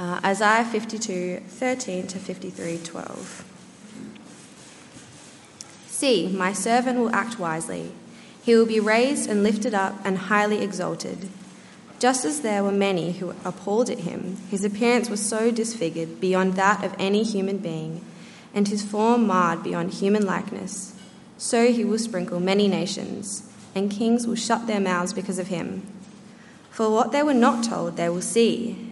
[0.00, 3.44] Uh, Isaiah 52 13 to 53 12.
[5.88, 7.92] See, my servant will act wisely.
[8.42, 11.28] He will be raised and lifted up and highly exalted.
[11.98, 16.54] Just as there were many who appalled at him, his appearance was so disfigured beyond
[16.54, 18.02] that of any human being,
[18.54, 20.94] and his form marred beyond human likeness.
[21.36, 25.82] So he will sprinkle many nations, and kings will shut their mouths because of him.
[26.70, 28.89] For what they were not told, they will see,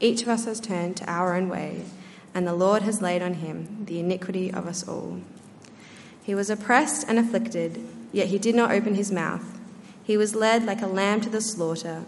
[0.00, 1.82] Each of us has turned to our own way,
[2.34, 5.20] and the Lord has laid on him the iniquity of us all.
[6.22, 7.80] He was oppressed and afflicted,
[8.12, 9.58] yet he did not open his mouth.
[10.04, 12.04] He was led like a lamb to the slaughter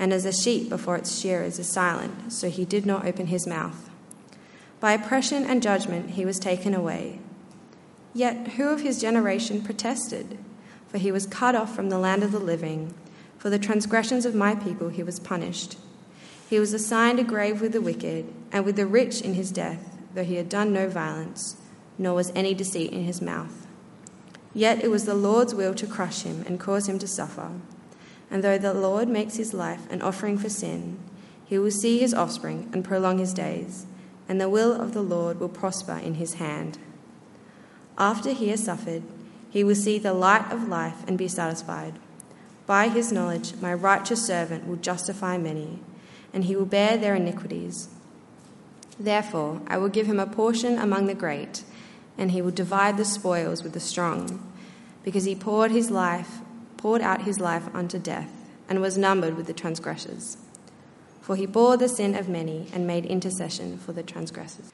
[0.00, 3.46] and as a sheep before its shearers is silent, so he did not open his
[3.46, 3.90] mouth.
[4.80, 7.20] By oppression and judgment he was taken away.
[8.14, 10.38] Yet who of his generation protested?
[10.88, 12.94] For he was cut off from the land of the living.
[13.36, 15.76] For the transgressions of my people he was punished.
[16.50, 19.96] He was assigned a grave with the wicked, and with the rich in his death,
[20.16, 21.54] though he had done no violence,
[21.96, 23.68] nor was any deceit in his mouth.
[24.52, 27.52] Yet it was the Lord's will to crush him and cause him to suffer.
[28.32, 30.98] And though the Lord makes his life an offering for sin,
[31.46, 33.86] he will see his offspring and prolong his days,
[34.28, 36.78] and the will of the Lord will prosper in his hand.
[37.96, 39.04] After he has suffered,
[39.50, 42.00] he will see the light of life and be satisfied.
[42.66, 45.78] By his knowledge, my righteous servant will justify many,
[46.32, 47.88] and he will bear their iniquities.
[48.98, 51.64] Therefore, I will give him a portion among the great,
[52.18, 54.52] and he will divide the spoils with the strong,
[55.02, 56.40] because he poured his life
[56.80, 58.30] poured out his life unto death,
[58.68, 60.38] and was numbered with the transgressors.
[61.20, 64.72] For he bore the sin of many and made intercession for the transgressors.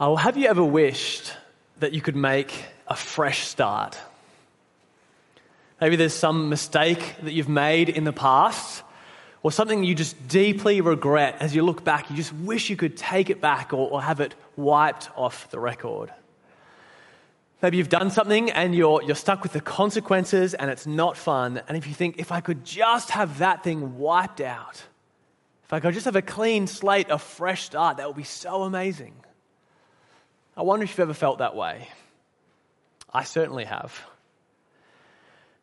[0.00, 1.34] Oh, have you ever wished
[1.80, 3.98] that you could make a fresh start?
[5.80, 8.82] Maybe there's some mistake that you've made in the past,
[9.42, 12.10] or something you just deeply regret as you look back.
[12.10, 15.58] You just wish you could take it back or, or have it wiped off the
[15.58, 16.12] record.
[17.62, 21.60] Maybe you've done something and you're, you're stuck with the consequences and it's not fun.
[21.68, 24.82] And if you think, if I could just have that thing wiped out,
[25.64, 28.62] if I could just have a clean slate, a fresh start, that would be so
[28.62, 29.14] amazing.
[30.56, 31.88] I wonder if you've ever felt that way.
[33.12, 33.98] I certainly have.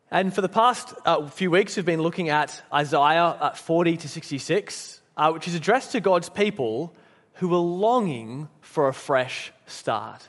[0.09, 4.07] And for the past uh, few weeks, we've been looking at Isaiah uh, 40 to
[4.07, 6.93] 66, uh, which is addressed to God's people
[7.35, 10.25] who were longing for a fresh start.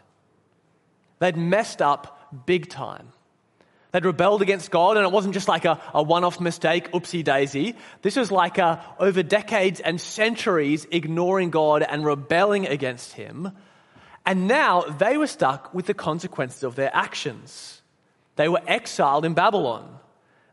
[1.21, 3.13] They'd messed up big time.
[3.93, 7.23] They'd rebelled against God, and it wasn't just like a, a one off mistake, oopsie
[7.23, 7.77] daisy.
[8.03, 13.53] This was like a, over decades and centuries ignoring God and rebelling against Him.
[14.27, 17.78] And now they were stuck with the consequences of their actions.
[18.39, 19.99] They were exiled in Babylon,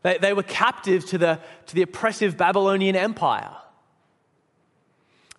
[0.02, 3.56] they, they were captive to the, to the oppressive Babylonian Empire.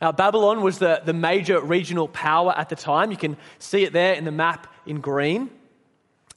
[0.01, 3.11] Now, Babylon was the, the major regional power at the time.
[3.11, 5.49] You can see it there in the map in green.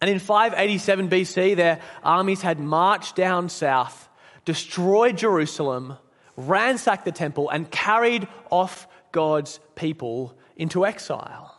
[0.00, 4.08] And in 587 BC, their armies had marched down south,
[4.44, 5.96] destroyed Jerusalem,
[6.36, 11.49] ransacked the temple, and carried off God's people into exile.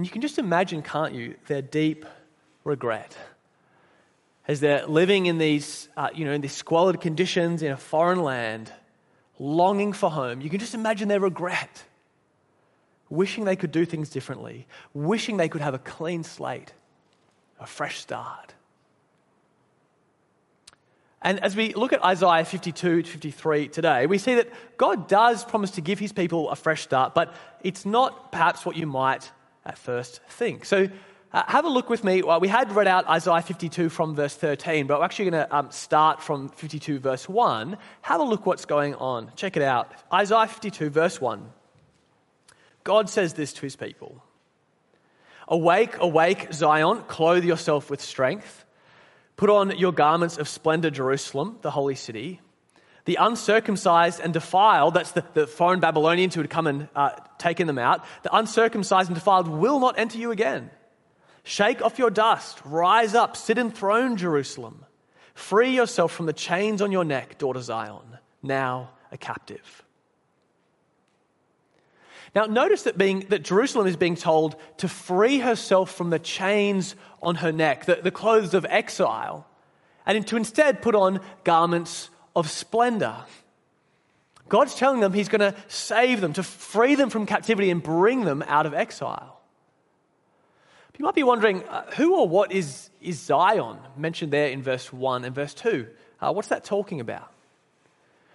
[0.00, 2.06] And you can just imagine, can't you, their deep
[2.64, 3.14] regret
[4.48, 8.22] as they're living in these, uh, you know, in these squalid conditions in a foreign
[8.22, 8.72] land,
[9.38, 10.40] longing for home.
[10.40, 11.84] You can just imagine their regret
[13.10, 16.72] wishing they could do things differently, wishing they could have a clean slate,
[17.60, 18.54] a fresh start.
[21.20, 24.48] And as we look at Isaiah 52 to 53 today, we see that
[24.78, 28.76] God does promise to give his people a fresh start, but it's not perhaps what
[28.76, 29.30] you might
[29.74, 30.64] first think.
[30.64, 30.88] So
[31.32, 32.22] uh, have a look with me.
[32.22, 35.56] Well, we had read out Isaiah 52 from verse 13, but we're actually going to
[35.56, 37.76] um, start from 52 verse 1.
[38.02, 39.30] Have a look what's going on.
[39.36, 39.92] Check it out.
[40.12, 41.48] Isaiah 52 verse 1.
[42.82, 44.22] God says this to his people
[45.46, 48.64] Awake, awake, Zion, clothe yourself with strength.
[49.36, 52.40] Put on your garments of splendor, Jerusalem, the holy city.
[53.10, 57.66] The uncircumcised and defiled, that's the, the foreign Babylonians who had come and uh, taken
[57.66, 60.70] them out, the uncircumcised and defiled will not enter you again.
[61.42, 64.84] Shake off your dust, rise up, sit enthroned, Jerusalem.
[65.34, 69.82] Free yourself from the chains on your neck, daughter Zion, now a captive.
[72.32, 76.94] Now, notice that, being, that Jerusalem is being told to free herself from the chains
[77.20, 79.48] on her neck, the, the clothes of exile,
[80.06, 83.16] and to instead put on garments of splendor.
[84.48, 88.24] God's telling them He's going to save them, to free them from captivity and bring
[88.24, 89.40] them out of exile.
[91.00, 94.92] You might be wondering uh, who or what is, is Zion, mentioned there in verse
[94.92, 95.86] 1 and verse 2?
[96.20, 97.32] Uh, what's that talking about?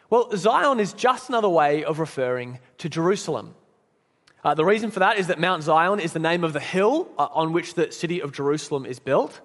[0.10, 3.54] Well, Zion is just another way of referring to Jerusalem.
[4.44, 7.08] Uh, the reason for that is that Mount Zion is the name of the hill
[7.20, 9.40] uh, on which the city of Jerusalem is built.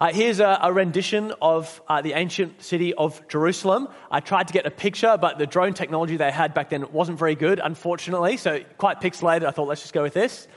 [0.00, 3.86] Uh, here's a, a, rendition of uh, the ancient city of Jerusalem.
[4.10, 7.16] I tried to get a picture, but the drone technology they had back then wasn't
[7.16, 8.36] very good, unfortunately.
[8.36, 9.44] So, quite pixelated.
[9.44, 10.48] I thought, let's just go with this.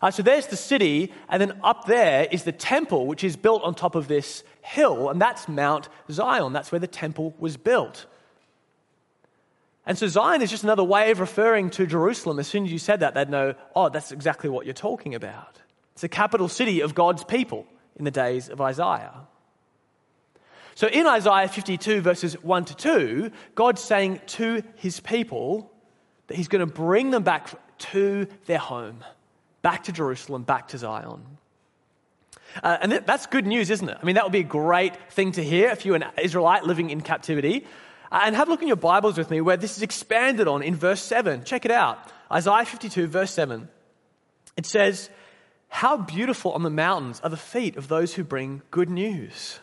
[0.00, 3.62] Uh, so, there's the city, and then up there is the temple, which is built
[3.64, 6.54] on top of this hill, and that's Mount Zion.
[6.54, 8.06] That's where the temple was built.
[9.84, 12.40] And so Zion is just another way of referring to Jerusalem.
[12.40, 15.60] As soon as you said that, they'd know, oh, that's exactly what you're talking about.
[15.92, 19.12] It's a capital city of God's people in the days of Isaiah.
[20.74, 25.72] So in Isaiah 52, verses 1 to 2, God's saying to his people
[26.26, 27.48] that he's going to bring them back
[27.78, 29.02] to their home,
[29.62, 31.22] back to Jerusalem, back to Zion.
[32.62, 33.96] Uh, and that's good news, isn't it?
[34.00, 36.90] I mean, that would be a great thing to hear if you're an Israelite living
[36.90, 37.66] in captivity.
[38.10, 40.62] Uh, and have a look in your Bibles with me where this is expanded on
[40.62, 41.44] in verse 7.
[41.44, 41.98] Check it out.
[42.30, 43.68] Isaiah 52, verse 7.
[44.56, 45.10] It says,
[45.68, 49.60] How beautiful on the mountains are the feet of those who bring good news,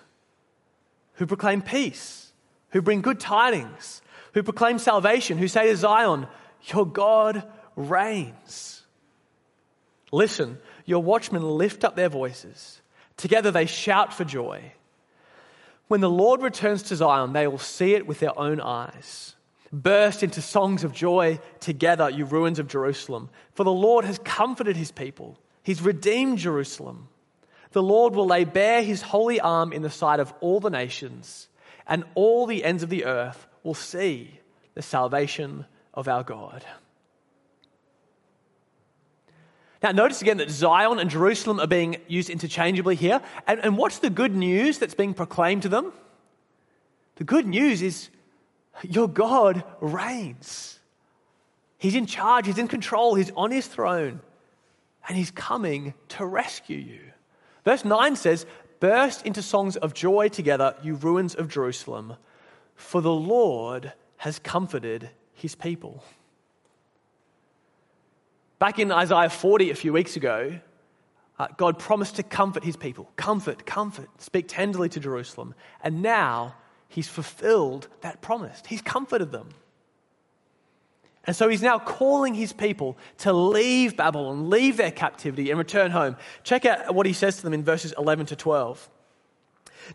[1.13, 2.31] who proclaim peace,
[2.69, 4.01] who bring good tidings,
[4.33, 6.27] who proclaim salvation, who say to Zion,
[6.63, 7.43] Your God
[7.75, 8.83] reigns.
[10.11, 12.81] Listen, your watchmen lift up their voices.
[13.17, 14.73] Together they shout for joy.
[15.87, 19.35] When the Lord returns to Zion, they will see it with their own eyes.
[19.71, 23.29] Burst into songs of joy together, you ruins of Jerusalem.
[23.53, 27.07] For the Lord has comforted his people, he's redeemed Jerusalem.
[27.71, 31.47] The Lord will lay bare his holy arm in the sight of all the nations,
[31.87, 34.39] and all the ends of the earth will see
[34.75, 36.63] the salvation of our God.
[39.83, 43.21] Now, notice again that Zion and Jerusalem are being used interchangeably here.
[43.45, 45.91] And, and what's the good news that's being proclaimed to them?
[47.15, 48.09] The good news is
[48.81, 50.79] your God reigns.
[51.77, 54.21] He's in charge, He's in control, He's on His throne,
[55.07, 56.99] and He's coming to rescue you.
[57.65, 58.45] Verse 9 says,
[58.79, 62.15] Burst into songs of joy together, you ruins of Jerusalem,
[62.75, 66.03] for the Lord has comforted His people.
[68.59, 70.59] Back in Isaiah 40 a few weeks ago,
[71.39, 73.09] uh, God promised to comfort his people.
[73.15, 75.55] Comfort, comfort, speak tenderly to Jerusalem.
[75.81, 76.55] And now
[76.87, 78.61] he's fulfilled that promise.
[78.67, 79.49] He's comforted them.
[81.25, 85.91] And so he's now calling his people to leave Babylon, leave their captivity, and return
[85.91, 86.17] home.
[86.43, 88.89] Check out what he says to them in verses 11 to 12.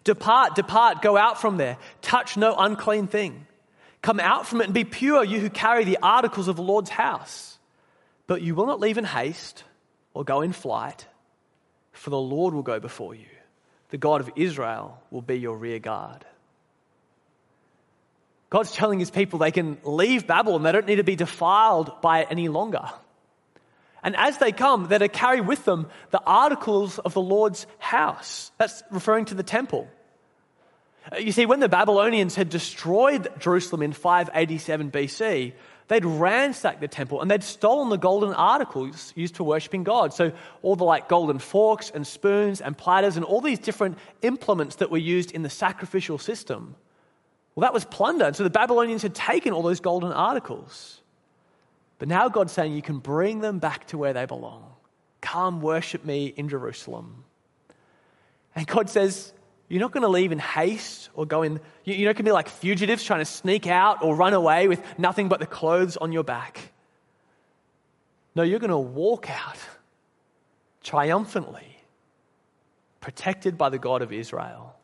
[0.04, 1.76] Depart, depart, go out from there.
[2.00, 3.46] Touch no unclean thing.
[4.00, 6.90] Come out from it and be pure, you who carry the articles of the Lord's
[6.90, 7.58] house.
[8.26, 9.64] But you will not leave in haste
[10.14, 11.06] or go in flight,
[11.92, 13.26] for the Lord will go before you.
[13.90, 16.24] The God of Israel will be your rear guard.
[18.50, 22.20] God's telling his people they can leave Babylon, they don't need to be defiled by
[22.20, 22.88] it any longer.
[24.02, 28.50] And as they come, they're to carry with them the articles of the Lord's house.
[28.58, 29.88] That's referring to the temple.
[31.12, 35.52] Uh, you see, when the Babylonians had destroyed Jerusalem in 587 BC,
[35.88, 40.14] they'd ransacked the temple and they'd stolen the golden articles used for worshipping God.
[40.14, 44.76] So, all the like golden forks and spoons and platters and all these different implements
[44.76, 46.76] that were used in the sacrificial system.
[47.58, 48.26] Well, that was plunder.
[48.26, 51.00] And so the Babylonians had taken all those golden articles.
[51.98, 54.64] But now God's saying you can bring them back to where they belong.
[55.20, 57.24] Come worship me in Jerusalem.
[58.54, 59.32] And God says,
[59.66, 62.30] you're not going to leave in haste or go in, you're not going to be
[62.30, 66.12] like fugitives trying to sneak out or run away with nothing but the clothes on
[66.12, 66.72] your back.
[68.36, 69.58] No, you're going to walk out
[70.84, 71.76] triumphantly,
[73.00, 74.77] protected by the God of Israel.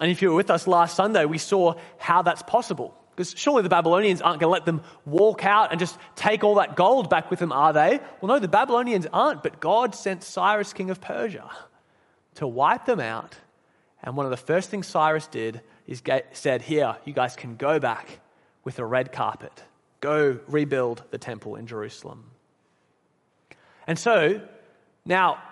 [0.00, 2.96] And if you were with us last Sunday, we saw how that's possible.
[3.10, 6.54] Because surely the Babylonians aren't going to let them walk out and just take all
[6.54, 8.00] that gold back with them, are they?
[8.20, 11.50] Well, no, the Babylonians aren't, but God sent Cyrus, king of Persia,
[12.36, 13.36] to wipe them out.
[14.02, 16.02] And one of the first things Cyrus did is
[16.32, 18.20] said, Here, you guys can go back
[18.64, 19.64] with a red carpet.
[20.00, 22.24] Go rebuild the temple in Jerusalem.
[23.86, 24.40] And so,
[25.04, 25.42] now,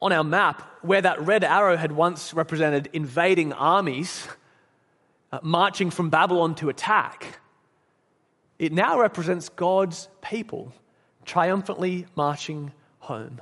[0.00, 4.28] on our map, where that red arrow had once represented invading armies
[5.32, 7.40] uh, marching from Babylon to attack,
[8.58, 10.72] it now represents God's people
[11.24, 13.40] triumphantly marching home,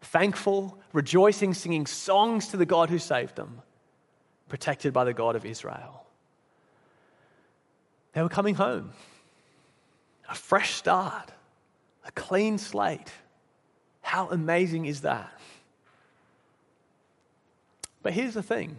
[0.00, 3.62] thankful, rejoicing, singing songs to the God who saved them,
[4.48, 6.04] protected by the God of Israel.
[8.12, 8.92] They were coming home.
[10.28, 11.32] A fresh start,
[12.04, 13.12] a clean slate.
[14.00, 15.39] How amazing is that?
[18.02, 18.76] But here's the thing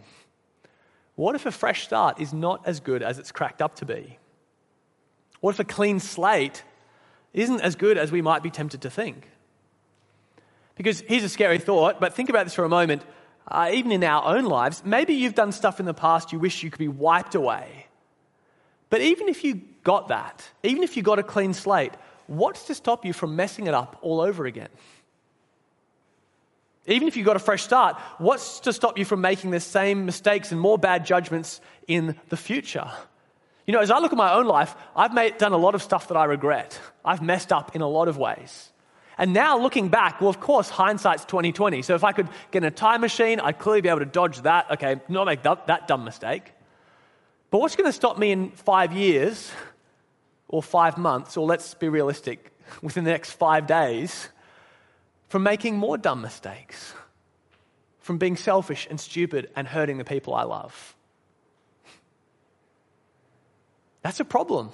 [1.14, 4.18] what if a fresh start is not as good as it's cracked up to be?
[5.40, 6.62] What if a clean slate
[7.34, 9.28] isn't as good as we might be tempted to think?
[10.76, 13.02] Because here's a scary thought, but think about this for a moment.
[13.46, 16.62] Uh, even in our own lives, maybe you've done stuff in the past you wish
[16.62, 17.86] you could be wiped away.
[18.88, 21.92] But even if you got that, even if you got a clean slate,
[22.26, 24.68] what's to stop you from messing it up all over again?
[26.86, 30.04] Even if you got a fresh start, what's to stop you from making the same
[30.04, 32.90] mistakes and more bad judgments in the future?
[33.66, 35.82] You know, as I look at my own life, I've made, done a lot of
[35.82, 36.78] stuff that I regret.
[37.04, 38.72] I've messed up in a lot of ways.
[39.16, 41.82] And now looking back, well, of course, hindsight's 2020.
[41.82, 44.40] So if I could get in a time machine, I'd clearly be able to dodge
[44.42, 44.70] that.
[44.72, 46.52] Okay, not make that, that dumb mistake.
[47.50, 49.52] But what's going to stop me in five years
[50.48, 52.50] or five months, or let's be realistic,
[52.82, 54.28] within the next five days,
[55.32, 56.92] from making more dumb mistakes,
[58.00, 60.94] from being selfish and stupid and hurting the people I love.
[64.02, 64.68] That's a problem.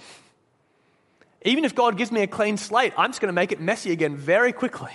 [1.43, 3.93] Even if God gives me a clean slate, I'm just going to make it messy
[3.93, 4.91] again very quickly.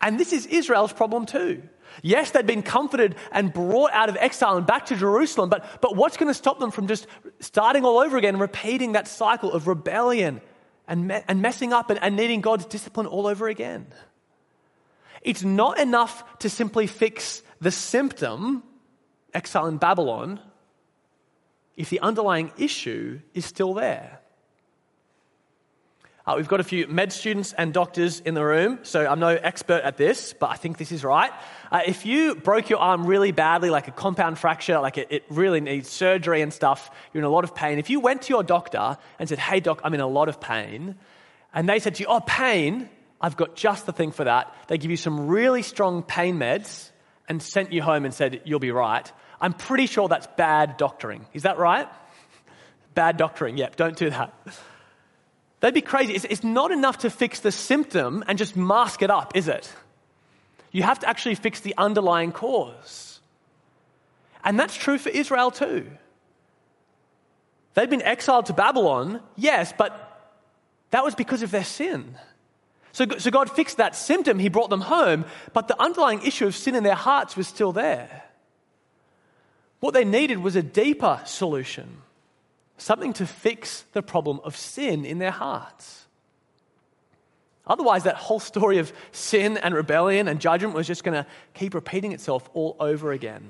[0.00, 1.62] And this is Israel's problem too.
[2.02, 5.94] Yes, they'd been comforted and brought out of exile and back to Jerusalem, but, but
[5.94, 7.06] what's going to stop them from just
[7.38, 10.40] starting all over again repeating that cycle of rebellion
[10.88, 13.86] and, me- and messing up and, and needing God's discipline all over again?
[15.24, 18.62] It's not enough to simply fix the symptom,
[19.32, 20.38] exile in Babylon,
[21.76, 24.20] if the underlying issue is still there.
[26.26, 29.28] Uh, we've got a few med students and doctors in the room, so I'm no
[29.28, 31.30] expert at this, but I think this is right.
[31.70, 35.24] Uh, if you broke your arm really badly, like a compound fracture, like it, it,
[35.28, 37.78] really needs surgery and stuff, you're in a lot of pain.
[37.78, 40.40] If you went to your doctor and said, Hey, doc, I'm in a lot of
[40.40, 40.94] pain,
[41.52, 42.88] and they said to you, Oh, pain,
[43.24, 44.54] I've got just the thing for that.
[44.68, 46.90] They give you some really strong pain meds
[47.26, 49.10] and sent you home and said, You'll be right.
[49.40, 51.24] I'm pretty sure that's bad doctoring.
[51.32, 51.88] Is that right?
[52.94, 53.56] Bad doctoring.
[53.56, 54.34] Yep, don't do that.
[55.60, 56.12] They'd be crazy.
[56.12, 59.72] It's, it's not enough to fix the symptom and just mask it up, is it?
[60.70, 63.20] You have to actually fix the underlying cause.
[64.44, 65.90] And that's true for Israel too.
[67.72, 69.92] They'd been exiled to Babylon, yes, but
[70.90, 72.16] that was because of their sin.
[72.94, 76.54] So, so God fixed that symptom, He brought them home, but the underlying issue of
[76.54, 78.22] sin in their hearts was still there.
[79.80, 81.96] What they needed was a deeper solution,
[82.78, 86.04] something to fix the problem of sin in their hearts.
[87.66, 91.74] Otherwise, that whole story of sin and rebellion and judgment was just going to keep
[91.74, 93.42] repeating itself all over again.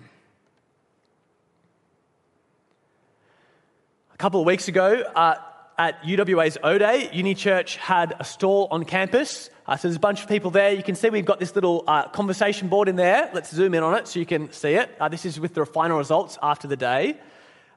[4.14, 5.34] A couple of weeks ago, uh,
[5.78, 9.50] at UWA's O Day, Uni Church had a stall on campus.
[9.66, 10.72] Uh, so there's a bunch of people there.
[10.72, 13.30] You can see we've got this little uh, conversation board in there.
[13.32, 14.94] Let's zoom in on it so you can see it.
[15.00, 17.18] Uh, this is with the final results after the day.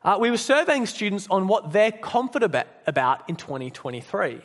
[0.03, 4.41] Uh, we were surveying students on what they're confident about in 2023.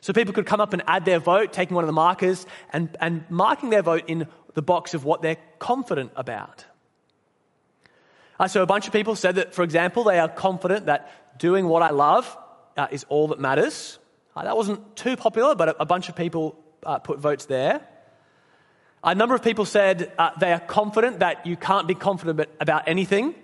[0.00, 2.96] So people could come up and add their vote, taking one of the markers and,
[3.00, 6.64] and marking their vote in the box of what they're confident about.
[8.38, 11.68] Uh, so a bunch of people said that, for example, they are confident that doing
[11.68, 12.36] what I love
[12.76, 13.98] uh, is all that matters.
[14.36, 17.80] Uh, that wasn't too popular, but a, a bunch of people uh, put votes there.
[19.02, 22.86] A number of people said uh, they are confident that you can't be confident about
[22.86, 23.34] anything.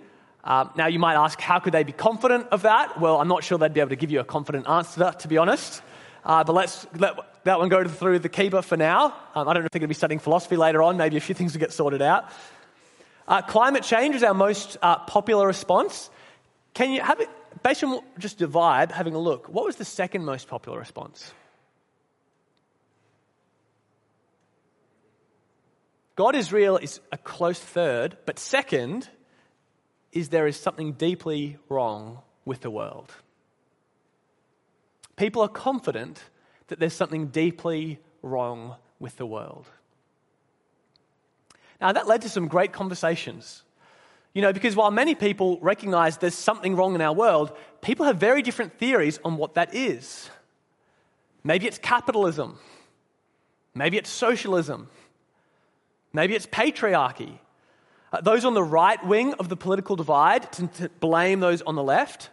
[0.43, 3.01] Um, now, you might ask, how could they be confident of that?
[3.01, 5.37] Well, I'm not sure they'd be able to give you a confident answer to be
[5.37, 5.81] honest.
[6.23, 9.13] Uh, but let's let that one go through the keeper for now.
[9.33, 10.97] Um, I don't know if they're going to be studying philosophy later on.
[10.97, 12.29] Maybe a few things will get sorted out.
[13.27, 16.09] Uh, climate change is our most uh, popular response.
[16.73, 17.29] Can you have it,
[17.63, 21.33] based on just the vibe, having a look, what was the second most popular response?
[26.15, 29.07] God is real is a close third, but second
[30.11, 33.11] is there is something deeply wrong with the world.
[35.15, 36.23] people are confident
[36.67, 39.65] that there's something deeply wrong with the world.
[41.81, 43.63] Now, that led to some great conversations.
[44.37, 48.17] You know, because while many people recognize there's something wrong in our world, people have
[48.17, 50.29] very different theories on what that is.
[51.43, 52.59] Maybe it's capitalism.
[53.73, 54.89] Maybe it's socialism.
[56.13, 57.39] Maybe it's patriarchy.
[58.13, 61.73] Uh, those on the right wing of the political divide tend to blame those on
[61.73, 62.29] the left.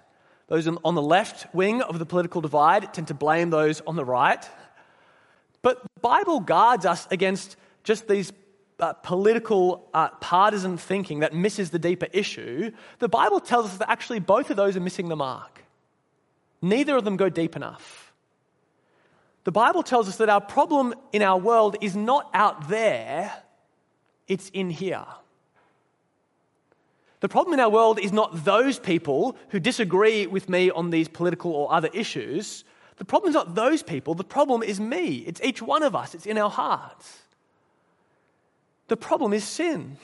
[0.49, 4.05] Those on the left wing of the political divide tend to blame those on the
[4.05, 4.47] right.
[5.63, 8.31] But the Bible guards us against just these
[8.81, 12.71] uh, political, uh, partisan thinking that misses the deeper issue.
[12.99, 15.65] The Bible tells us that actually both of those are missing the mark.
[16.61, 18.13] Neither of them go deep enough.
[19.45, 23.33] The Bible tells us that our problem in our world is not out there,
[24.27, 25.05] it's in here.
[27.21, 31.09] The problem in our world is not those people who disagree with me on these
[31.09, 32.65] political or other issues.
[32.97, 34.15] The problem is not those people.
[34.15, 35.25] The problem is me.
[35.27, 36.15] It's each one of us.
[36.15, 37.24] It's in our hearts.
[38.89, 39.97] The problem is sin.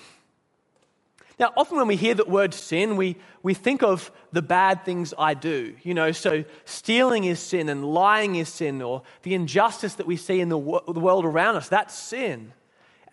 [1.38, 5.14] Now, often when we hear the word sin, we, we think of the bad things
[5.18, 5.74] I do.
[5.82, 10.18] You know, so stealing is sin and lying is sin, or the injustice that we
[10.18, 12.52] see in the, wo- the world around us, that's sin.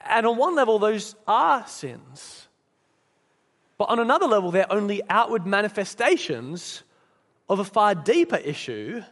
[0.01, 2.49] And on one level, those are sins.
[3.77, 6.83] But on another level, they're only outward manifestations
[7.47, 9.03] of a far deeper issue.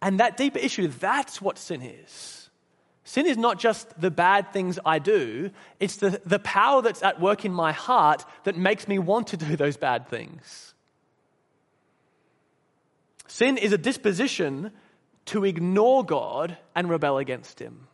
[0.00, 2.41] And that deeper issue, that's what sin is.
[3.04, 7.20] Sin is not just the bad things I do, it's the, the power that's at
[7.20, 10.74] work in my heart that makes me want to do those bad things.
[13.26, 14.70] Sin is a disposition
[15.26, 17.88] to ignore God and rebel against Him.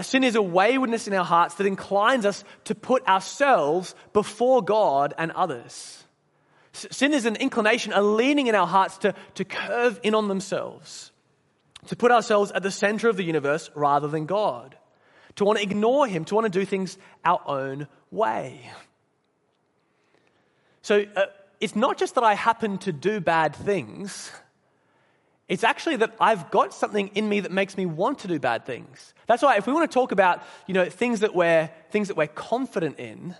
[0.00, 5.12] Sin is a waywardness in our hearts that inclines us to put ourselves before God
[5.18, 6.04] and others.
[6.72, 11.11] Sin is an inclination, a leaning in our hearts to, to curve in on themselves,
[11.86, 14.76] to put ourselves at the center of the universe rather than God,
[15.36, 18.70] to want to ignore Him, to want to do things our own way.
[20.82, 21.26] So uh,
[21.60, 24.30] it's not just that I happen to do bad things.
[25.48, 28.64] It's actually that I've got something in me that makes me want to do bad
[28.64, 29.12] things.
[29.26, 32.16] That's why if we want to talk about, you know, things that we're things that
[32.16, 33.36] we're confident in,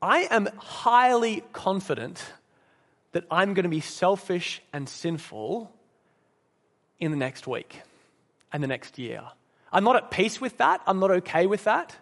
[0.00, 2.22] I am highly confident
[3.12, 5.73] that I'm going to be selfish and sinful
[6.98, 7.80] in the next week
[8.52, 9.22] and the next year.
[9.72, 10.80] I'm not at peace with that.
[10.86, 11.96] I'm not okay with that.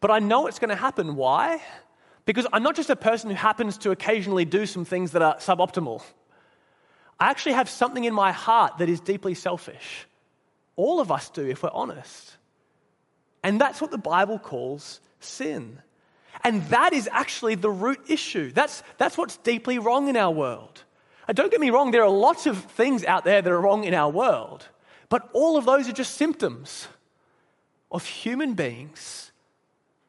[0.00, 1.16] But I know it's going to happen.
[1.16, 1.60] Why?
[2.24, 5.36] Because I'm not just a person who happens to occasionally do some things that are
[5.36, 6.02] suboptimal.
[7.18, 10.06] I actually have something in my heart that is deeply selfish.
[10.76, 12.36] All of us do, if we're honest.
[13.42, 15.80] And that's what the Bible calls sin.
[16.42, 18.52] And that is actually the root issue.
[18.52, 20.84] That's, that's what's deeply wrong in our world.
[21.30, 23.84] And don't get me wrong, there are lots of things out there that are wrong
[23.84, 24.66] in our world.
[25.08, 26.88] But all of those are just symptoms
[27.92, 29.30] of human beings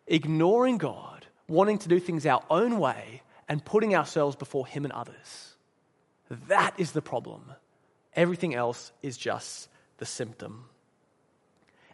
[0.08, 4.92] ignoring God, wanting to do things our own way, and putting ourselves before Him and
[4.92, 5.54] others.
[6.48, 7.52] That is the problem.
[8.16, 10.66] Everything else is just the symptom.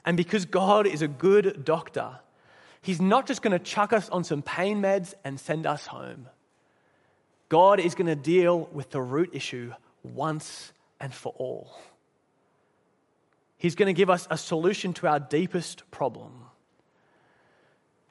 [0.05, 2.19] And because God is a good doctor,
[2.81, 6.29] He's not just going to chuck us on some pain meds and send us home.
[7.49, 11.77] God is going to deal with the root issue once and for all.
[13.57, 16.31] He's going to give us a solution to our deepest problem.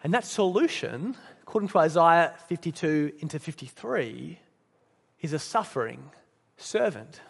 [0.03, 4.39] And that solution, according to Isaiah 52 into 53,
[5.21, 6.11] is a suffering
[6.57, 7.21] servant.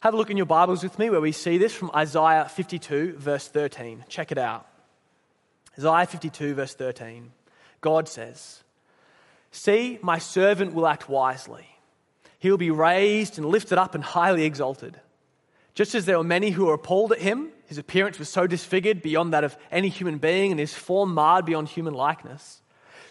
[0.00, 3.16] Have a look in your Bibles with me where we see this from Isaiah 52,
[3.18, 4.04] verse 13.
[4.08, 4.66] Check it out.
[5.78, 7.32] Isaiah 52, verse 13.
[7.80, 8.62] God says,
[9.50, 11.66] See, my servant will act wisely.
[12.38, 15.00] He will be raised and lifted up and highly exalted.
[15.74, 19.02] Just as there were many who were appalled at him, his appearance was so disfigured
[19.02, 22.62] beyond that of any human being, and his form marred beyond human likeness.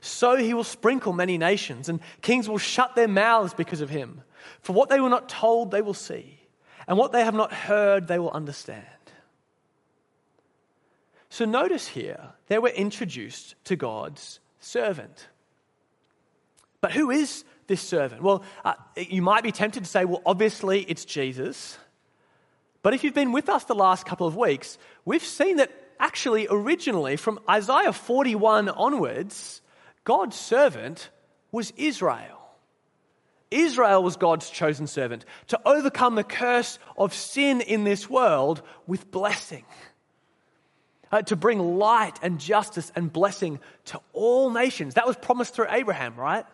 [0.01, 4.21] So he will sprinkle many nations, and kings will shut their mouths because of him.
[4.61, 6.39] For what they were not told, they will see,
[6.87, 8.85] and what they have not heard, they will understand.
[11.29, 15.27] So notice here, they were introduced to God's servant.
[16.81, 18.21] But who is this servant?
[18.21, 21.77] Well, uh, you might be tempted to say, well, obviously it's Jesus.
[22.81, 26.47] But if you've been with us the last couple of weeks, we've seen that actually,
[26.49, 29.61] originally, from Isaiah 41 onwards,
[30.05, 31.09] God's servant
[31.51, 32.37] was Israel.
[33.51, 39.09] Israel was God's chosen servant to overcome the curse of sin in this world with
[39.11, 39.65] blessing.
[41.11, 44.93] Uh, to bring light and justice and blessing to all nations.
[44.93, 46.45] That was promised through Abraham, right?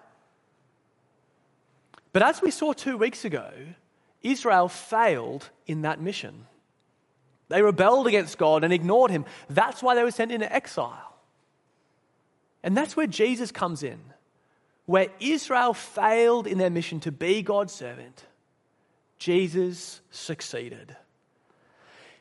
[2.15, 3.51] But as we saw two weeks ago,
[4.23, 6.45] Israel failed in that mission.
[7.49, 9.25] They rebelled against God and ignored him.
[9.49, 11.17] That's why they were sent into exile.
[12.63, 13.99] And that's where Jesus comes in.
[14.85, 18.23] Where Israel failed in their mission to be God's servant,
[19.19, 20.95] Jesus succeeded.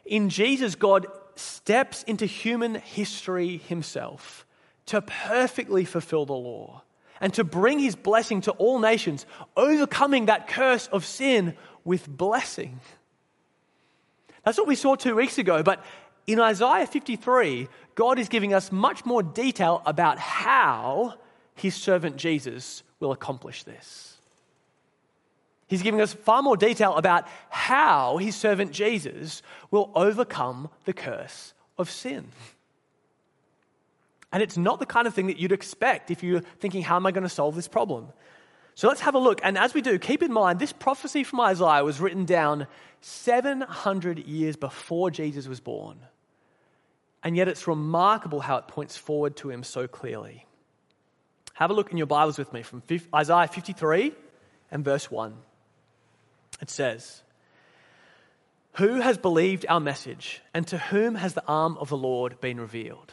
[0.04, 4.44] In Jesus, God steps into human history himself
[4.86, 6.82] to perfectly fulfill the law
[7.20, 12.80] and to bring his blessing to all nations, overcoming that curse of sin with blessing.
[14.44, 15.84] That's what we saw two weeks ago, but
[16.26, 21.14] in Isaiah 53, God is giving us much more detail about how
[21.54, 24.18] his servant Jesus will accomplish this.
[25.66, 31.54] He's giving us far more detail about how his servant Jesus will overcome the curse
[31.78, 32.28] of sin.
[34.34, 37.06] And it's not the kind of thing that you'd expect if you're thinking, how am
[37.06, 38.08] I going to solve this problem?
[38.74, 39.40] So let's have a look.
[39.44, 42.66] And as we do, keep in mind this prophecy from Isaiah was written down
[43.00, 46.00] 700 years before Jesus was born.
[47.22, 50.46] And yet it's remarkable how it points forward to him so clearly.
[51.52, 52.82] Have a look in your Bibles with me from
[53.14, 54.12] Isaiah 53
[54.72, 55.32] and verse 1.
[56.60, 57.22] It says,
[58.78, 62.58] Who has believed our message, and to whom has the arm of the Lord been
[62.58, 63.12] revealed?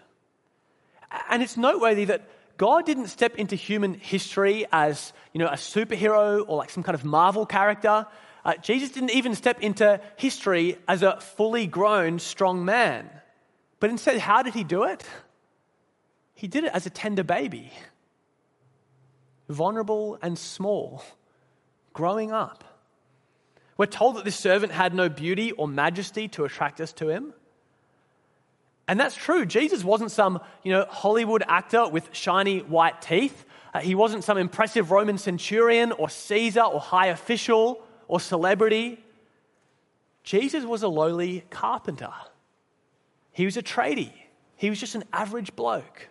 [1.29, 6.43] And it's noteworthy that God didn't step into human history as, you know, a superhero
[6.47, 8.05] or like some kind of Marvel character.
[8.45, 13.09] Uh, Jesus didn't even step into history as a fully grown, strong man.
[13.79, 15.03] But instead, how did he do it?
[16.35, 17.71] He did it as a tender baby,
[19.49, 21.03] vulnerable and small,
[21.93, 22.63] growing up.
[23.77, 27.33] We're told that this servant had no beauty or majesty to attract us to him.
[28.87, 29.45] And that's true.
[29.45, 33.45] Jesus wasn't some, you know, Hollywood actor with shiny white teeth.
[33.73, 39.03] Uh, he wasn't some impressive Roman centurion or Caesar or high official or celebrity.
[40.23, 42.11] Jesus was a lowly carpenter.
[43.31, 44.13] He was a tradie.
[44.57, 46.09] He was just an average bloke.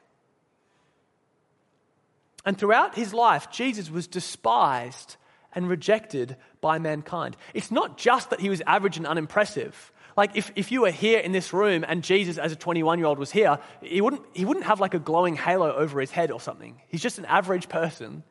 [2.45, 5.17] And throughout his life, Jesus was despised
[5.55, 7.37] and rejected by mankind.
[7.55, 9.93] It's not just that he was average and unimpressive.
[10.17, 13.07] Like if, if you were here in this room and Jesus as a 21 year
[13.07, 16.31] old was here, he wouldn't, he wouldn't have like a glowing halo over his head
[16.31, 16.81] or something.
[16.89, 18.23] He's just an average person.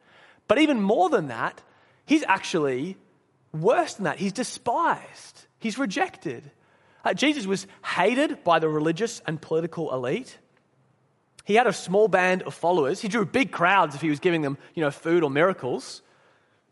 [0.47, 1.61] But even more than that,
[2.05, 2.97] he's actually
[3.53, 4.19] worse than that.
[4.19, 5.45] He's despised.
[5.59, 6.51] He's rejected.
[7.15, 10.37] Jesus was hated by the religious and political elite.
[11.45, 13.01] He had a small band of followers.
[13.01, 16.01] He drew big crowds if he was giving them, you know, food or miracles.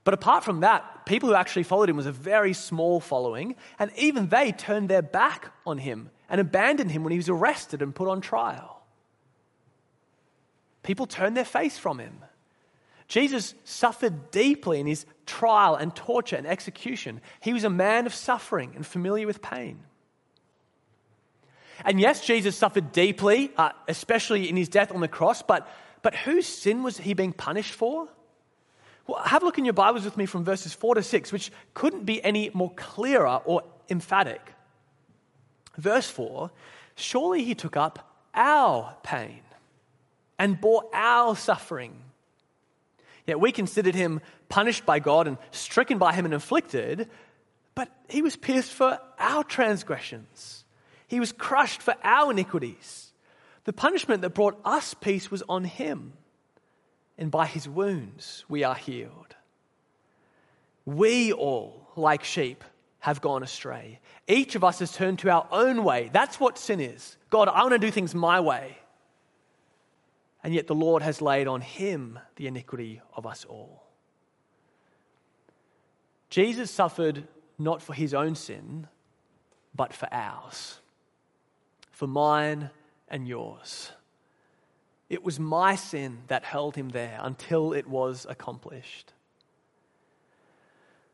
[0.08, 3.92] But apart from that, people who actually followed him was a very small following, and
[3.98, 7.94] even they turned their back on him and abandoned him when he was arrested and
[7.94, 8.82] put on trial.
[10.82, 12.24] People turned their face from him.
[13.10, 17.20] Jesus suffered deeply in his trial and torture and execution.
[17.42, 19.84] He was a man of suffering and familiar with pain.
[21.84, 25.68] And yes, Jesus suffered deeply, uh, especially in his death on the cross, but,
[26.02, 28.08] but whose sin was he being punished for?
[29.26, 32.06] Have a look in your Bibles with me from verses 4 to 6, which couldn't
[32.06, 34.54] be any more clearer or emphatic.
[35.78, 36.52] Verse 4
[36.96, 39.42] Surely he took up our pain
[40.38, 41.96] and bore our suffering.
[43.26, 47.10] Yet we considered him punished by God and stricken by him and afflicted,
[47.76, 50.66] but he was pierced for our transgressions,
[51.08, 53.12] he was crushed for our iniquities.
[53.64, 56.14] The punishment that brought us peace was on him
[57.18, 59.36] and by his wounds we are healed.
[60.86, 62.64] We all, like sheep,
[63.00, 64.00] have gone astray.
[64.28, 66.10] Each of us has turned to our own way.
[66.12, 67.18] That's what sin is.
[67.30, 68.78] God, I want to do things my way.
[70.44, 73.84] And yet the Lord has laid on him the iniquity of us all.
[76.30, 77.28] Jesus suffered
[77.58, 78.88] not for his own sin,
[79.76, 80.80] but for ours,
[81.92, 82.70] for mine
[83.08, 83.92] and yours.
[85.10, 89.14] It was my sin that held him there until it was accomplished.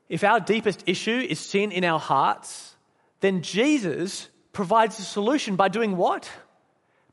[0.09, 2.75] If our deepest issue is sin in our hearts,
[3.19, 6.29] then Jesus provides a solution by doing what?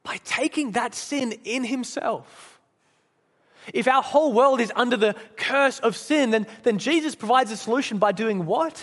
[0.03, 2.61] By taking that sin in himself.
[3.73, 7.57] If our whole world is under the curse of sin, then, then Jesus provides a
[7.57, 8.83] solution by doing what?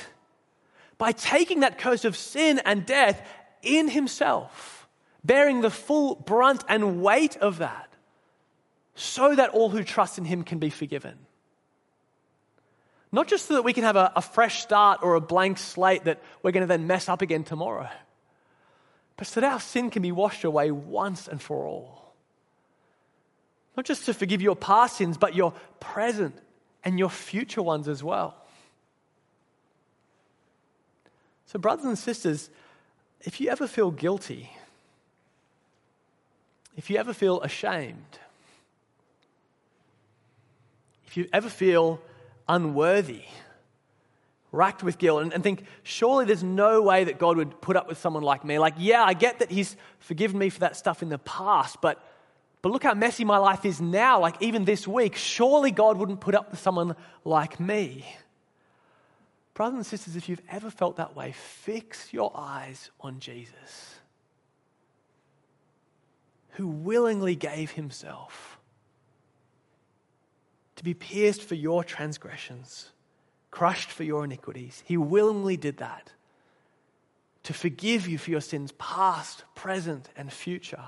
[0.98, 3.28] By taking that curse of sin and death
[3.62, 4.88] in himself,
[5.24, 7.87] bearing the full brunt and weight of that,
[8.98, 11.14] so that all who trust in him can be forgiven.
[13.12, 16.06] Not just so that we can have a, a fresh start or a blank slate
[16.06, 17.90] that we're going to then mess up again tomorrow,
[19.16, 22.14] but so that our sin can be washed away once and for all.
[23.78, 26.36] Not just to forgive your past sins, but your present
[26.84, 28.36] and your future ones as well.
[31.46, 32.50] So, brothers and sisters,
[33.22, 34.50] if you ever feel guilty,
[36.76, 38.20] if you ever feel ashamed,
[41.18, 42.00] if you ever feel
[42.48, 43.24] unworthy,
[44.52, 47.90] racked with guilt, and, and, think, surely there's no way that God would put up
[47.90, 48.60] with someone like me.
[48.60, 52.00] Like, yeah, I get that He's forgiven me for that stuff in the past, but,
[52.62, 54.20] but look how messy my life is now.
[54.20, 58.06] Like, even this week, surely God wouldn't put up with someone like me.
[59.56, 63.96] Brothers and sisters, if you've ever felt that way, fix your eyes on Jesus,
[66.52, 68.57] who willingly gave Himself
[70.78, 72.90] to be pierced for your transgressions,
[73.52, 74.82] crushed for your iniquities.
[74.86, 76.12] He willingly did that
[77.44, 80.84] to forgive you for your sins, past, present, and future.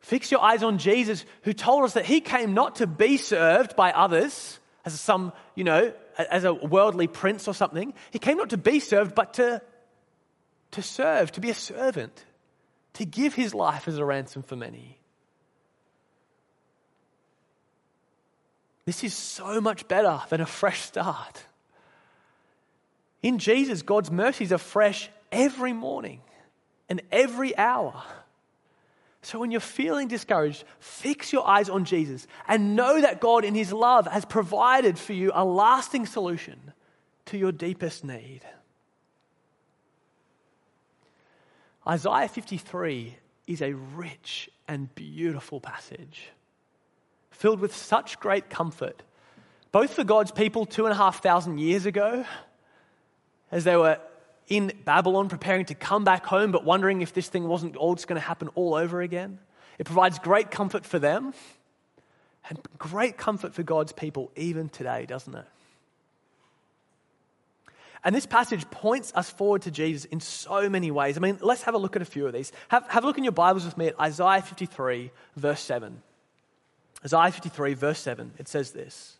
[0.00, 3.76] Fix your eyes on Jesus, who told us that he came not to be served
[3.76, 7.92] by others as some, you know, as a worldly prince or something.
[8.10, 9.60] He came not to be served, but to,
[10.72, 12.24] to serve, to be a servant,
[12.94, 14.98] to give his life as a ransom for many.
[18.86, 21.44] This is so much better than a fresh start.
[23.20, 26.20] In Jesus, God's mercies are fresh every morning
[26.88, 28.00] and every hour.
[29.22, 33.56] So when you're feeling discouraged, fix your eyes on Jesus and know that God, in
[33.56, 36.72] His love, has provided for you a lasting solution
[37.24, 38.42] to your deepest need.
[41.84, 43.16] Isaiah 53
[43.48, 46.28] is a rich and beautiful passage
[47.36, 49.02] filled with such great comfort,
[49.72, 52.24] both for God's people two and a half thousand years ago,
[53.50, 53.98] as they were
[54.48, 58.06] in Babylon preparing to come back home, but wondering if this thing wasn't all just
[58.06, 59.38] going to happen all over again.
[59.78, 61.34] It provides great comfort for them
[62.48, 65.44] and great comfort for God's people even today, doesn't it?
[68.04, 71.16] And this passage points us forward to Jesus in so many ways.
[71.16, 72.52] I mean, let's have a look at a few of these.
[72.68, 76.00] Have, have a look in your Bibles with me at Isaiah 53, verse 7.
[77.06, 79.16] Isaiah 53, verse 7, it says this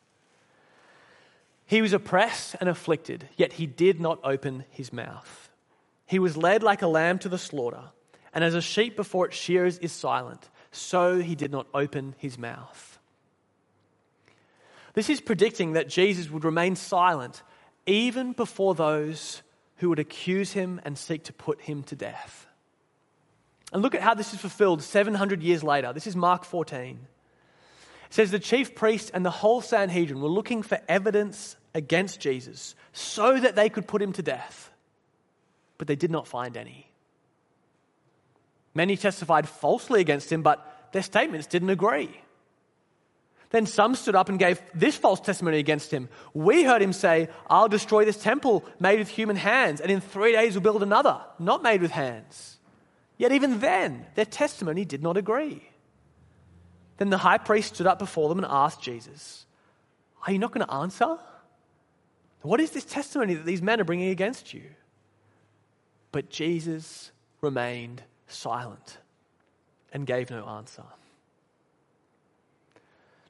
[1.67, 5.51] He was oppressed and afflicted, yet he did not open his mouth.
[6.07, 7.91] He was led like a lamb to the slaughter,
[8.35, 12.37] and as a sheep before its shearers is silent, so he did not open his
[12.39, 12.99] mouth.
[14.95, 17.43] This is predicting that Jesus would remain silent
[17.87, 19.43] even before those
[19.77, 22.47] who would accuse him and seek to put him to death.
[23.73, 25.93] And look at how this is fulfilled 700 years later.
[25.93, 26.99] This is Mark 14.
[28.09, 32.75] It says the chief priests and the whole Sanhedrin were looking for evidence against Jesus
[32.93, 34.71] so that they could put him to death,
[35.79, 36.87] but they did not find any.
[38.75, 42.11] Many testified falsely against him, but their statements didn't agree.
[43.51, 46.09] Then some stood up and gave this false testimony against him.
[46.35, 50.33] We heard him say, I'll destroy this temple made with human hands, and in three
[50.33, 52.59] days we'll build another, not made with hands.
[53.19, 55.69] Yet even then, their testimony did not agree.
[56.99, 59.47] Then the high priest stood up before them and asked Jesus,
[60.27, 61.19] Are you not going to answer?
[62.43, 64.63] What is this testimony that these men are bringing against you?
[66.13, 68.99] But Jesus remained silent
[69.93, 70.85] and gave no answer.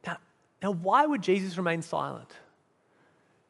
[0.07, 0.19] Now,
[0.63, 2.31] now why would Jesus remain silent?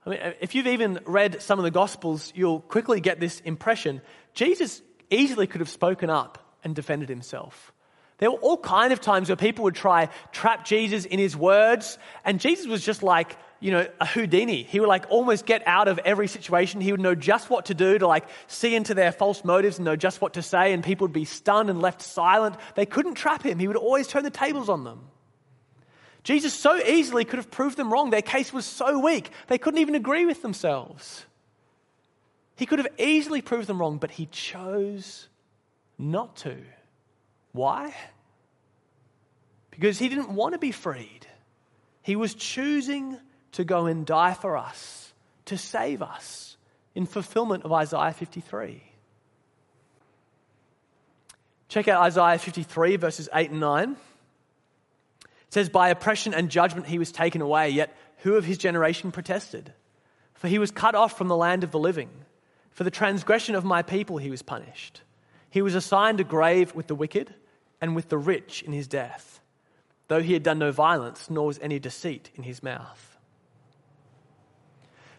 [0.07, 4.01] I mean, if you've even read some of the Gospels, you'll quickly get this impression.
[4.35, 7.73] Jesus easily could have spoken up and defended himself.
[8.19, 11.99] There were all kind of times where people would try trap Jesus in his words,
[12.25, 14.63] and Jesus was just like, you know, a Houdini.
[14.63, 16.81] He would like almost get out of every situation.
[16.81, 19.85] He would know just what to do to like see into their false motives and
[19.85, 22.57] know just what to say, and people would be stunned and left silent.
[22.75, 23.59] They couldn't trap him.
[23.59, 25.09] He would always turn the tables on them.
[26.23, 28.11] Jesus so easily could have proved them wrong.
[28.11, 31.25] Their case was so weak, they couldn't even agree with themselves.
[32.57, 35.29] He could have easily proved them wrong, but he chose
[35.99, 36.57] not to.
[37.57, 37.95] Why?
[39.71, 41.27] Because he didn't want to be freed.
[42.03, 43.19] He was choosing
[43.53, 45.15] to go and die for us,
[45.47, 46.59] to save us,
[46.95, 48.83] in fulfillment of Isaiah 53.
[51.69, 53.93] Check out Isaiah 53, verses 8 and 9.
[53.93, 53.99] It
[55.49, 59.73] says, By oppression and judgment he was taken away, yet who of his generation protested?
[60.35, 62.11] For he was cut off from the land of the living.
[62.71, 65.01] For the transgression of my people he was punished.
[65.49, 67.35] He was assigned a grave with the wicked
[67.81, 69.41] and with the rich in his death,
[70.09, 73.17] though he had done no violence, nor was any deceit in his mouth.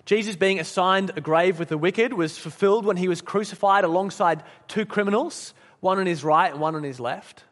[0.05, 4.41] Jesus being assigned a grave with the wicked was fulfilled when he was crucified alongside
[4.69, 7.43] two criminals, one on his right and one on his left.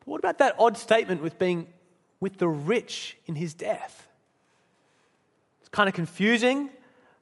[0.00, 1.66] But what about that odd statement with being
[2.20, 4.06] with the rich in his death?
[5.60, 6.68] It's kind of confusing.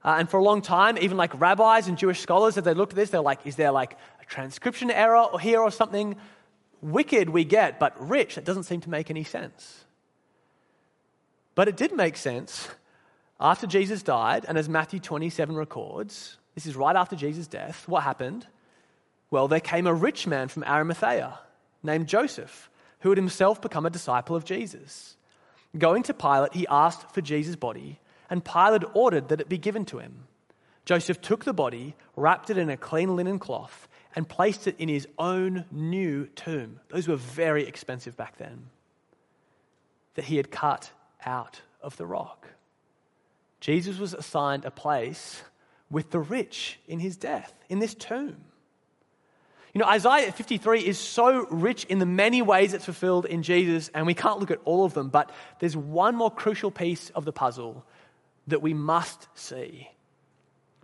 [0.04, 2.92] Uh, and for a long time, even like rabbis and Jewish scholars, as they looked
[2.92, 6.16] at this, they're like, is there like a transcription error here or something?
[6.80, 9.84] Wicked we get, but rich, that doesn't seem to make any sense.
[11.54, 12.68] But it did make sense
[13.40, 17.88] after Jesus died, and as Matthew 27 records, this is right after Jesus' death.
[17.88, 18.46] What happened?
[19.30, 21.38] Well, there came a rich man from Arimathea
[21.82, 25.16] named Joseph, who had himself become a disciple of Jesus.
[25.76, 29.84] Going to Pilate, he asked for Jesus' body and Pilate ordered that it be given
[29.86, 30.26] to him.
[30.84, 34.88] Joseph took the body, wrapped it in a clean linen cloth, and placed it in
[34.88, 36.80] his own new tomb.
[36.88, 38.66] Those were very expensive back then,
[40.14, 40.90] that he had cut
[41.24, 42.48] out of the rock.
[43.60, 45.42] Jesus was assigned a place
[45.90, 48.36] with the rich in his death, in this tomb.
[49.74, 53.90] You know, Isaiah 53 is so rich in the many ways it's fulfilled in Jesus,
[53.94, 57.24] and we can't look at all of them, but there's one more crucial piece of
[57.24, 57.84] the puzzle
[58.46, 59.88] that we must see.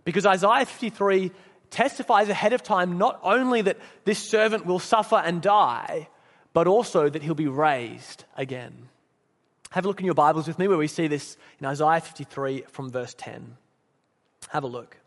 [0.03, 1.31] Because Isaiah 53
[1.75, 6.07] testifies ahead of time not only that this servant will suffer and die,
[6.53, 8.89] but also that he'll be raised again.
[9.71, 12.63] Have a look in your Bibles with me where we see this in Isaiah 53
[12.69, 13.57] from verse 10.
[14.49, 14.97] Have a look.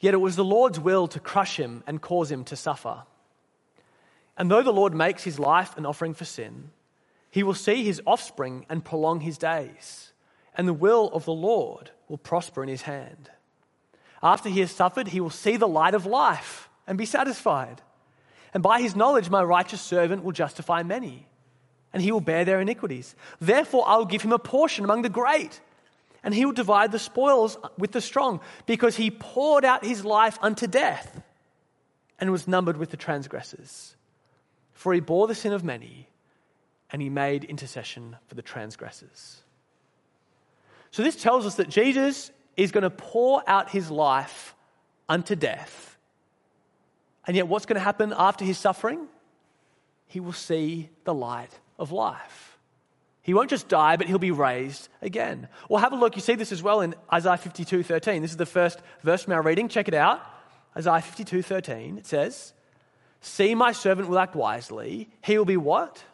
[0.00, 3.04] Yet it was the Lord's will to crush him and cause him to suffer.
[4.36, 6.70] And though the Lord makes his life an offering for sin,
[7.30, 10.12] he will see his offspring and prolong his days
[10.56, 13.30] and the will of the Lord will prosper in his hand.
[14.24, 17.82] After he has suffered, he will see the light of life and be satisfied.
[18.54, 21.26] And by his knowledge, my righteous servant will justify many,
[21.92, 23.14] and he will bear their iniquities.
[23.38, 25.60] Therefore, I will give him a portion among the great,
[26.22, 30.38] and he will divide the spoils with the strong, because he poured out his life
[30.40, 31.22] unto death
[32.18, 33.94] and was numbered with the transgressors.
[34.72, 36.08] For he bore the sin of many,
[36.90, 39.42] and he made intercession for the transgressors.
[40.92, 44.54] So this tells us that Jesus is going to pour out his life
[45.08, 45.96] unto death.
[47.26, 49.08] And yet, what's going to happen after his suffering?
[50.06, 52.58] He will see the light of life.
[53.22, 55.48] He won't just die, but he'll be raised again.
[55.68, 56.14] Well, have a look.
[56.14, 58.20] You see this as well in Isaiah 52 13.
[58.20, 59.68] This is the first verse from our reading.
[59.68, 60.20] Check it out.
[60.76, 61.98] Isaiah 52 13.
[61.98, 62.52] It says,
[63.22, 65.08] See, my servant will act wisely.
[65.22, 66.04] He will be what?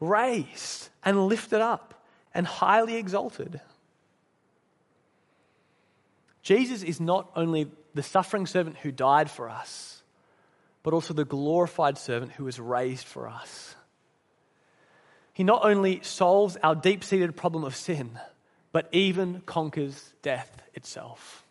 [0.00, 3.60] Raised and lifted up and highly exalted.
[6.42, 10.02] Jesus is not only the suffering servant who died for us,
[10.82, 13.76] but also the glorified servant who was raised for us.
[15.32, 18.18] He not only solves our deep seated problem of sin,
[18.72, 21.44] but even conquers death itself.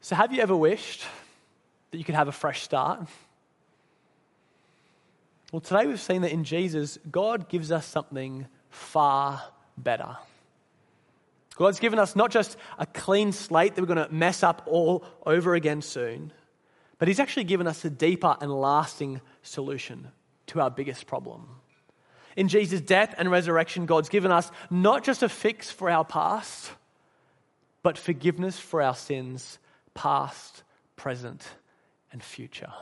[0.00, 1.06] So, have you ever wished
[1.90, 3.06] that you could have a fresh start?
[5.52, 9.42] Well, today we've seen that in Jesus, God gives us something far
[9.78, 10.16] better.
[11.56, 15.04] God's given us not just a clean slate that we're going to mess up all
[15.24, 16.32] over again soon,
[16.98, 20.08] but He's actually given us a deeper and lasting solution
[20.48, 21.48] to our biggest problem.
[22.36, 26.72] In Jesus' death and resurrection, God's given us not just a fix for our past,
[27.82, 29.58] but forgiveness for our sins,
[29.94, 30.64] past,
[30.96, 31.46] present,
[32.10, 32.72] and future.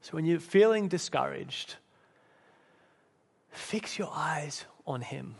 [0.00, 1.76] So when you're feeling discouraged,
[3.50, 5.34] fix your eyes on Him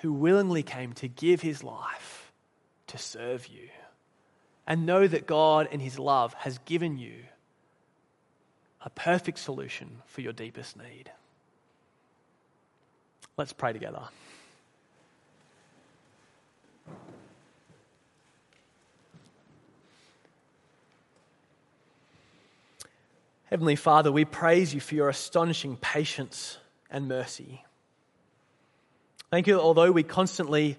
[0.00, 2.32] who willingly came to give his life
[2.86, 3.68] to serve you.
[4.66, 7.14] And know that God, in his love, has given you
[8.84, 11.10] a perfect solution for your deepest need.
[13.36, 14.02] Let's pray together.
[23.46, 27.64] Heavenly Father, we praise you for your astonishing patience and mercy.
[29.30, 30.76] Thank you that although we constantly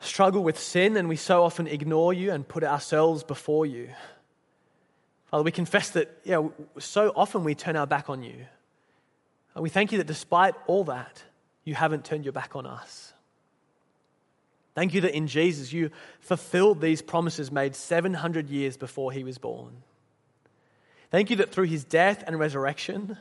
[0.00, 3.88] struggle with sin and we so often ignore you and put ourselves before you,
[5.30, 6.46] Father, we confess that yeah,
[6.78, 8.46] so often we turn our back on you.
[9.56, 11.22] We thank you that despite all that,
[11.64, 13.12] you haven't turned your back on us.
[14.74, 19.38] Thank you that in Jesus you fulfilled these promises made 700 years before he was
[19.38, 19.82] born.
[21.10, 23.16] Thank you that through his death and resurrection,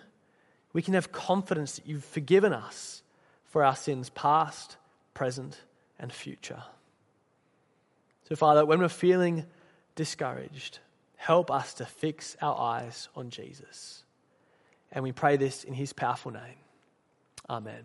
[0.73, 3.03] we can have confidence that you've forgiven us
[3.49, 4.77] for our sins past,
[5.13, 5.59] present,
[5.99, 6.63] and future.
[8.27, 9.45] So, Father, when we're feeling
[9.95, 10.79] discouraged,
[11.17, 14.03] help us to fix our eyes on Jesus.
[14.91, 16.57] And we pray this in his powerful name.
[17.49, 17.83] Amen.